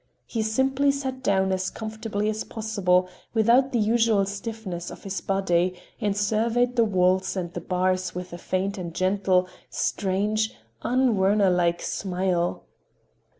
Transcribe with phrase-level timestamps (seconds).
[0.25, 5.79] He simply sat down as comfortably as possible, without the usual stiffness of his body,
[5.99, 11.51] and surveyed the walls and the bars with a faint and gentle, strange, un Werner
[11.51, 12.63] like smile.